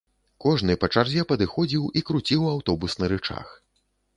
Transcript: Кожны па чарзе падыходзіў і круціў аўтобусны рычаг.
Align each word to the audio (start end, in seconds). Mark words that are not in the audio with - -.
Кожны 0.45 0.75
па 0.83 0.87
чарзе 0.95 1.25
падыходзіў 1.31 1.83
і 2.01 2.05
круціў 2.09 2.49
аўтобусны 2.55 3.05
рычаг. 3.17 3.45